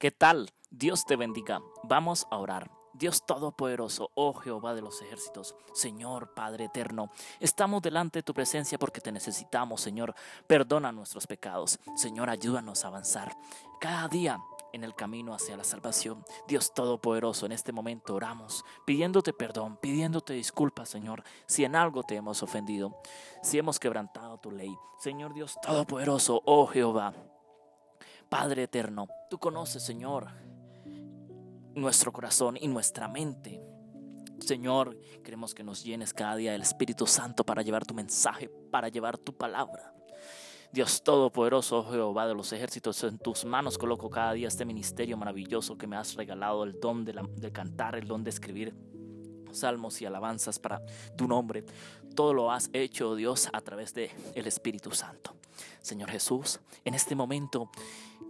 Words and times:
¿Qué 0.00 0.10
tal? 0.10 0.50
Dios 0.70 1.04
te 1.04 1.14
bendiga. 1.14 1.60
Vamos 1.82 2.26
a 2.30 2.38
orar. 2.38 2.70
Dios 2.94 3.26
Todopoderoso, 3.26 4.10
oh 4.14 4.32
Jehová 4.32 4.72
de 4.72 4.80
los 4.80 5.02
ejércitos, 5.02 5.54
Señor 5.74 6.32
Padre 6.32 6.64
eterno, 6.64 7.10
estamos 7.38 7.82
delante 7.82 8.20
de 8.20 8.22
tu 8.22 8.32
presencia 8.32 8.78
porque 8.78 9.02
te 9.02 9.12
necesitamos, 9.12 9.82
Señor. 9.82 10.14
Perdona 10.46 10.90
nuestros 10.90 11.26
pecados. 11.26 11.78
Señor, 11.96 12.30
ayúdanos 12.30 12.82
a 12.82 12.88
avanzar 12.88 13.36
cada 13.78 14.08
día 14.08 14.40
en 14.72 14.84
el 14.84 14.94
camino 14.94 15.34
hacia 15.34 15.58
la 15.58 15.64
salvación. 15.64 16.24
Dios 16.48 16.72
Todopoderoso, 16.72 17.44
en 17.44 17.52
este 17.52 17.70
momento 17.70 18.14
oramos, 18.14 18.64
pidiéndote 18.86 19.34
perdón, 19.34 19.76
pidiéndote 19.76 20.32
disculpas, 20.32 20.88
Señor, 20.88 21.24
si 21.44 21.66
en 21.66 21.76
algo 21.76 22.04
te 22.04 22.16
hemos 22.16 22.42
ofendido, 22.42 22.96
si 23.42 23.58
hemos 23.58 23.78
quebrantado 23.78 24.38
tu 24.38 24.50
ley. 24.50 24.74
Señor 24.98 25.34
Dios 25.34 25.58
Todopoderoso, 25.60 26.40
oh 26.46 26.66
Jehová, 26.66 27.12
Padre 28.30 28.62
eterno, 28.62 29.08
tú 29.28 29.40
conoces, 29.40 29.82
Señor, 29.82 30.28
nuestro 31.74 32.12
corazón 32.12 32.56
y 32.60 32.68
nuestra 32.68 33.08
mente. 33.08 33.60
Señor, 34.38 34.96
queremos 35.24 35.52
que 35.52 35.64
nos 35.64 35.82
llenes 35.82 36.14
cada 36.14 36.36
día 36.36 36.52
del 36.52 36.62
Espíritu 36.62 37.08
Santo 37.08 37.44
para 37.44 37.62
llevar 37.62 37.84
tu 37.84 37.92
mensaje, 37.92 38.48
para 38.70 38.88
llevar 38.88 39.18
tu 39.18 39.36
palabra. 39.36 39.92
Dios 40.70 41.02
Todopoderoso, 41.02 41.84
Jehová 41.90 42.28
de 42.28 42.34
los 42.36 42.52
ejércitos, 42.52 43.02
en 43.02 43.18
tus 43.18 43.44
manos 43.44 43.76
coloco 43.76 44.08
cada 44.08 44.32
día 44.32 44.46
este 44.46 44.64
ministerio 44.64 45.16
maravilloso 45.16 45.76
que 45.76 45.88
me 45.88 45.96
has 45.96 46.14
regalado, 46.14 46.62
el 46.62 46.78
don 46.78 47.04
de, 47.04 47.20
de 47.34 47.50
cantar, 47.50 47.96
el 47.96 48.06
don 48.06 48.22
de 48.22 48.30
escribir 48.30 48.72
salmos 49.50 50.00
y 50.00 50.06
alabanzas 50.06 50.60
para 50.60 50.80
tu 51.16 51.26
nombre. 51.26 51.64
Todo 52.14 52.32
lo 52.32 52.52
has 52.52 52.70
hecho, 52.72 53.16
Dios, 53.16 53.48
a 53.52 53.60
través 53.60 53.92
de 53.92 54.12
el 54.36 54.46
Espíritu 54.46 54.92
Santo. 54.92 55.34
Señor 55.82 56.10
Jesús, 56.10 56.60
en 56.84 56.94
este 56.94 57.14
momento 57.14 57.70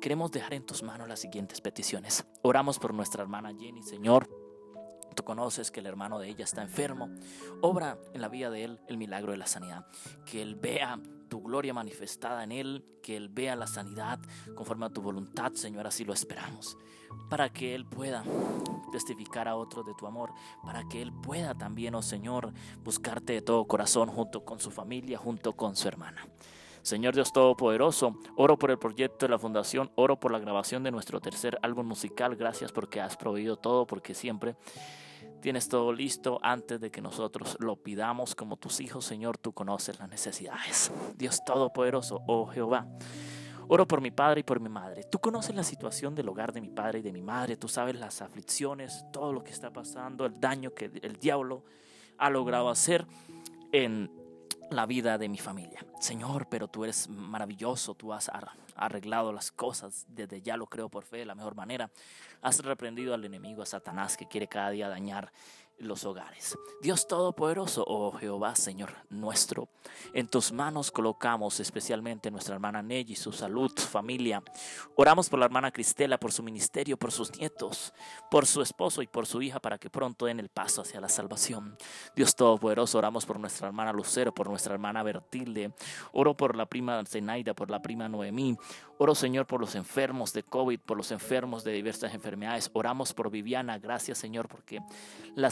queremos 0.01 0.31
dejar 0.33 0.55
en 0.55 0.65
tus 0.65 0.83
manos 0.83 1.09
las 1.09 1.21
siguientes 1.21 1.61
peticiones. 1.61 2.25
Oramos 2.43 2.79
por 2.79 2.95
nuestra 2.95 3.23
hermana 3.23 3.53
Jenny, 3.57 3.83
Señor. 3.83 4.29
Tú 5.15 5.25
conoces 5.25 5.71
que 5.71 5.81
el 5.81 5.87
hermano 5.87 6.19
de 6.19 6.29
ella 6.29 6.45
está 6.45 6.63
enfermo. 6.63 7.11
Obra 7.61 7.99
en 8.15 8.21
la 8.21 8.29
vida 8.29 8.51
de 8.51 8.65
él 8.65 8.81
el 8.89 8.97
milagro 8.97 9.33
de 9.33 9.39
la 9.39 9.47
sanidad. 9.47 9.87
Que 10.25 10.41
él 10.41 10.55
vea 10.55 11.01
tu 11.31 11.41
gloria 11.41 11.73
manifestada 11.73 12.45
en 12.45 12.53
Él, 12.53 12.85
que 13.03 13.17
Él 13.17 13.31
vea 13.31 13.57
la 13.57 13.67
sanidad 13.67 14.19
conforme 14.55 14.85
a 14.85 14.91
tu 14.91 15.01
voluntad, 15.01 15.53
Señor, 15.53 15.87
así 15.87 16.05
lo 16.05 16.13
esperamos, 16.13 16.77
para 17.31 17.51
que 17.51 17.75
Él 17.75 17.87
pueda 17.87 18.23
testificar 18.93 19.49
a 19.49 19.57
otros 19.57 19.87
de 19.87 19.95
tu 19.95 20.07
amor, 20.07 20.33
para 20.63 20.87
que 20.89 21.01
Él 21.01 21.13
pueda 21.13 21.55
también, 21.55 21.95
oh 21.95 22.03
Señor, 22.03 22.53
buscarte 22.83 23.33
de 23.33 23.43
todo 23.43 23.67
corazón 23.67 24.11
junto 24.11 24.45
con 24.45 24.59
su 24.59 24.71
familia, 24.71 25.17
junto 25.17 25.55
con 25.55 25.77
su 25.77 25.89
hermana. 25.89 26.27
Señor 26.83 27.15
Dios 27.15 27.33
Todopoderoso, 27.33 28.19
oro 28.37 28.59
por 28.59 28.71
el 28.71 28.79
proyecto 28.79 29.27
de 29.27 29.31
la 29.31 29.39
Fundación, 29.39 29.91
oro 29.95 30.19
por 30.19 30.33
la 30.33 30.39
grabación 30.39 30.83
de 30.83 30.91
nuestro 30.91 31.21
tercer 31.21 31.59
álbum 31.63 31.87
musical, 31.87 32.37
gracias 32.37 32.73
porque 32.73 33.01
has 33.01 33.17
proveído 33.17 33.57
todo, 33.57 33.87
porque 33.87 34.15
siempre 34.15 34.57
Tienes 35.41 35.69
todo 35.69 35.93
listo 35.93 36.39
antes 36.43 36.81
de 36.81 36.91
que 36.91 37.01
nosotros 37.01 37.57
lo 37.61 37.77
pidamos 37.77 38.35
como 38.35 38.59
tus 38.59 38.81
hijos, 38.81 39.07
Señor. 39.07 39.39
Tú 39.39 39.53
conoces 39.53 39.99
las 39.99 40.11
necesidades. 40.11 40.93
Dios 41.17 41.43
Todopoderoso, 41.45 42.23
oh 42.27 42.47
Jehová. 42.47 42.87
Oro 43.69 43.89
por 43.89 44.03
mi 44.03 44.11
padre 44.11 44.41
y 44.41 44.43
por 44.43 44.61
mi 44.61 44.69
madre. 44.69 45.05
Tú 45.05 45.19
conoces 45.19 45.55
la 45.55 45.63
situación 45.63 46.15
del 46.15 46.29
hogar 46.29 46.53
de 46.53 46.61
mi 46.61 46.69
padre 46.69 46.99
y 46.99 47.03
de 47.03 47.13
mi 47.13 47.23
madre. 47.23 47.57
Tú 47.57 47.69
sabes 47.69 47.99
las 47.99 48.21
aflicciones, 48.21 49.05
todo 49.13 49.33
lo 49.33 49.43
que 49.43 49.53
está 49.53 49.73
pasando, 49.73 50.27
el 50.27 50.39
daño 50.39 50.75
que 50.75 50.91
el 51.03 51.17
diablo 51.17 51.65
ha 52.19 52.29
logrado 52.29 52.69
hacer 52.69 53.07
en 53.73 54.11
la 54.71 54.87
vida 54.87 55.19
de 55.19 55.29
mi 55.29 55.39
familia. 55.39 55.85
Señor, 56.01 56.47
pero 56.49 56.69
tú 56.69 56.85
eres 56.85 57.09
maravilloso, 57.09 57.95
tú 57.95 58.13
has 58.13 58.31
arreglado 58.77 59.33
las 59.33 59.51
cosas, 59.51 60.07
desde 60.09 60.43
ya 60.43 60.57
lo 60.57 60.67
creo 60.67 60.89
por 60.89 61.05
fe 61.05 61.19
de 61.19 61.27
la 61.27 61.35
mejor 61.35 61.55
manera. 61.55 61.91
Has 62.41 62.65
reprendido 62.65 63.13
al 63.13 63.25
enemigo, 63.25 63.63
a 63.63 63.67
Satanás, 63.67 64.17
que 64.17 64.27
quiere 64.27 64.49
cada 64.49 64.71
día 64.71 64.89
dañar 64.89 65.33
los 65.81 66.05
hogares. 66.05 66.57
Dios 66.81 67.07
Todopoderoso, 67.09 67.85
oh 67.87 68.13
Jehová, 68.13 68.55
Señor 68.55 68.93
nuestro, 69.09 69.69
en 70.13 70.29
tus 70.29 70.53
manos 70.53 70.91
colocamos 70.91 71.61
especialmente 71.61 72.31
nuestra 72.31 72.55
hermana 72.55 72.83
Nelly, 72.83 73.17
su 73.17 73.33
salud, 73.33 73.73
su 73.75 73.87
familia. 73.87 74.43
Oramos 74.97 75.29
por 75.29 75.39
la 75.39 75.47
hermana 75.47 75.71
Cristela, 75.71 76.19
por 76.19 76.33
su 76.33 76.43
ministerio, 76.43 76.97
por 76.97 77.13
sus 77.13 77.37
nietos, 77.37 77.93
por 78.31 78.47
su 78.47 78.63
esposo 78.63 79.03
y 79.03 79.07
por 79.07 79.27
su 79.27 79.43
hija 79.43 79.61
para 79.61 79.79
que 79.79 79.91
pronto 79.91 80.27
den 80.27 80.41
el 80.41 80.49
paso 80.49 80.83
hacia 80.83 81.01
la 81.01 81.09
salvación. 81.09 81.77
Dios 82.15 82.35
Todopoderoso, 82.35 82.99
oramos 82.99 83.27
por 83.27 83.39
nuestra 83.41 83.69
hermana 83.69 83.93
Lucero, 83.93 84.33
por 84.33 84.49
nuestra 84.49 84.75
hermana 84.75 85.03
Bertilde. 85.03 85.73
Oro 86.13 86.37
por 86.37 86.57
la 86.57 86.67
prima 86.67 87.03
Zenaida, 87.05 87.55
por 87.55 87.71
la 87.71 87.83
prima 87.83 88.09
Noemí. 88.09 88.57
Oro, 88.99 89.15
Señor, 89.15 89.47
por 89.47 89.61
los 89.61 89.75
enfermos 89.77 90.35
de 90.35 90.43
COVID, 90.43 90.81
por 90.81 90.97
los 90.97 91.11
enfermos 91.11 91.65
de 91.65 91.73
diversas 91.73 92.13
enfermedades. 92.13 92.71
Oramos 92.75 93.15
por 93.15 93.31
Viviana. 93.31 93.79
Gracias, 93.79 94.19
Señor, 94.19 94.47
porque 94.47 94.81
la 95.35 95.51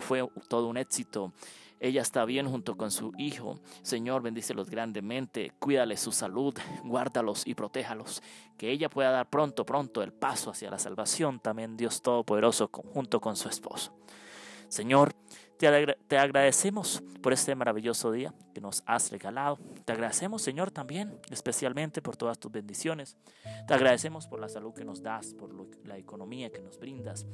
fue 0.00 0.28
todo 0.48 0.68
un 0.68 0.76
éxito. 0.76 1.32
Ella 1.80 2.02
está 2.02 2.24
bien 2.24 2.48
junto 2.48 2.76
con 2.76 2.90
su 2.90 3.12
hijo. 3.18 3.60
Señor, 3.82 4.22
bendícelos 4.22 4.68
grandemente. 4.68 5.52
Cuídale 5.60 5.96
su 5.96 6.10
salud, 6.10 6.54
guárdalos 6.84 7.46
y 7.46 7.54
protéjalos. 7.54 8.20
Que 8.56 8.70
ella 8.70 8.88
pueda 8.88 9.12
dar 9.12 9.30
pronto, 9.30 9.64
pronto 9.64 10.02
el 10.02 10.12
paso 10.12 10.50
hacia 10.50 10.70
la 10.70 10.78
salvación. 10.78 11.38
También 11.38 11.76
Dios 11.76 12.02
Todopoderoso 12.02 12.68
junto 12.72 13.20
con 13.20 13.36
su 13.36 13.48
esposo. 13.48 13.92
Señor, 14.68 15.14
te, 15.58 16.16
agradecemos 16.16 17.02
por 17.20 17.32
este 17.32 17.54
maravilloso 17.54 18.12
día 18.12 18.32
que 18.54 18.60
nos 18.60 18.82
has 18.86 19.10
regalado. 19.10 19.58
Te 19.84 19.92
agradecemos, 19.92 20.40
Señor, 20.40 20.70
también, 20.70 21.18
especialmente 21.30 22.00
por 22.00 22.16
todas 22.16 22.38
tus 22.38 22.52
bendiciones. 22.52 23.16
Te 23.66 23.74
agradecemos 23.74 24.28
por 24.28 24.38
la 24.38 24.48
salud 24.48 24.72
que 24.72 24.84
nos 24.84 25.02
das, 25.02 25.34
por 25.34 25.50
la 25.84 25.98
economía 25.98 26.50
que 26.50 26.60
nos 26.60 26.78
brindas, 26.78 27.26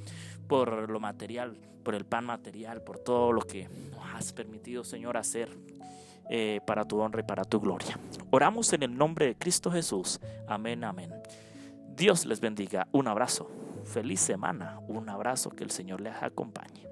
por 0.48 0.90
lo 0.90 1.00
material, 1.00 1.58
por 1.82 1.94
el 1.94 2.06
pan 2.06 2.24
material, 2.24 2.82
por 2.82 2.98
todo 2.98 3.32
lo 3.32 3.42
que 3.42 3.68
nos 3.68 4.14
has 4.14 4.32
permitido, 4.32 4.84
Señor, 4.84 5.18
hacer 5.18 5.50
eh, 6.30 6.60
para 6.66 6.86
tu 6.86 6.98
honra 7.00 7.20
y 7.20 7.24
para 7.24 7.44
tu 7.44 7.60
gloria. 7.60 7.98
Oramos 8.30 8.72
en 8.72 8.84
el 8.84 8.96
nombre 8.96 9.26
de 9.26 9.34
Cristo 9.36 9.70
Jesús. 9.70 10.18
Amén, 10.48 10.82
amén. 10.82 11.12
Dios 11.94 12.24
les 12.24 12.40
bendiga. 12.40 12.88
Un 12.92 13.06
abrazo. 13.06 13.50
Feliz 13.84 14.20
semana. 14.20 14.80
Un 14.88 15.10
abrazo. 15.10 15.50
Que 15.50 15.64
el 15.64 15.70
Señor 15.70 16.00
les 16.00 16.14
acompañe. 16.22 16.88